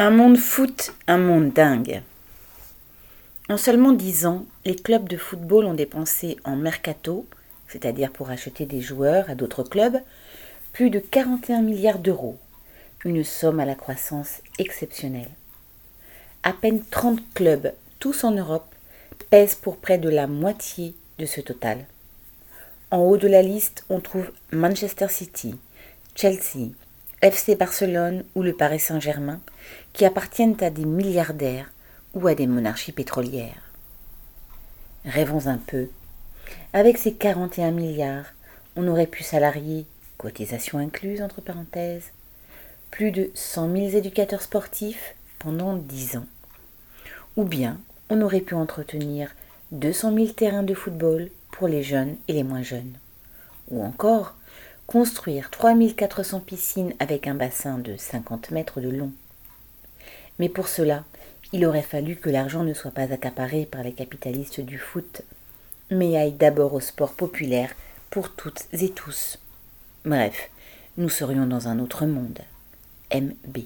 [0.00, 2.02] Un monde foot, un monde dingue.
[3.48, 7.26] En seulement dix ans, les clubs de football ont dépensé en mercato,
[7.66, 9.98] c'est-à-dire pour acheter des joueurs à d'autres clubs,
[10.72, 12.38] plus de 41 milliards d'euros,
[13.04, 15.32] une somme à la croissance exceptionnelle.
[16.44, 18.72] À peine 30 clubs, tous en Europe,
[19.30, 21.86] pèsent pour près de la moitié de ce total.
[22.92, 25.56] En haut de la liste, on trouve Manchester City,
[26.14, 26.68] Chelsea,
[27.20, 29.40] FC Barcelone ou le Paris Saint-Germain,
[29.92, 31.72] qui appartiennent à des milliardaires
[32.14, 33.72] ou à des monarchies pétrolières.
[35.04, 35.88] Rêvons un peu.
[36.72, 38.26] Avec ces 41 milliards,
[38.76, 39.84] on aurait pu salarier,
[40.16, 42.12] cotisation incluse entre parenthèses,
[42.92, 46.26] plus de 100 000 éducateurs sportifs pendant 10 ans.
[47.36, 47.80] Ou bien
[48.10, 49.34] on aurait pu entretenir
[49.72, 52.94] 200 000 terrains de football pour les jeunes et les moins jeunes.
[53.70, 54.36] Ou encore
[54.88, 59.12] construire 3400 piscines avec un bassin de 50 mètres de long.
[60.38, 61.04] Mais pour cela,
[61.52, 65.20] il aurait fallu que l'argent ne soit pas accaparé par les capitalistes du foot,
[65.90, 67.74] mais aille d'abord au sport populaire
[68.08, 69.38] pour toutes et tous.
[70.06, 70.48] Bref,
[70.96, 72.38] nous serions dans un autre monde.
[73.14, 73.58] MB.